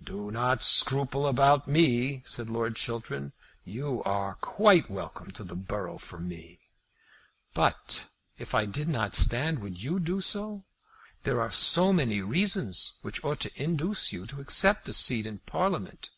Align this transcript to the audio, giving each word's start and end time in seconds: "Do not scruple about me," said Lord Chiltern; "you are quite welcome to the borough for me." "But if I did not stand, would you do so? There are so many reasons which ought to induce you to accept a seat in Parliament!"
"Do 0.00 0.30
not 0.30 0.62
scruple 0.62 1.26
about 1.26 1.66
me," 1.66 2.22
said 2.24 2.48
Lord 2.48 2.76
Chiltern; 2.76 3.32
"you 3.64 4.00
are 4.04 4.36
quite 4.36 4.88
welcome 4.88 5.32
to 5.32 5.42
the 5.42 5.56
borough 5.56 5.98
for 5.98 6.20
me." 6.20 6.68
"But 7.52 8.06
if 8.38 8.54
I 8.54 8.64
did 8.64 8.86
not 8.86 9.16
stand, 9.16 9.58
would 9.58 9.82
you 9.82 9.98
do 9.98 10.20
so? 10.20 10.64
There 11.24 11.40
are 11.40 11.50
so 11.50 11.92
many 11.92 12.20
reasons 12.20 12.98
which 13.02 13.24
ought 13.24 13.40
to 13.40 13.50
induce 13.60 14.12
you 14.12 14.24
to 14.26 14.40
accept 14.40 14.88
a 14.88 14.92
seat 14.92 15.26
in 15.26 15.38
Parliament!" 15.40 16.10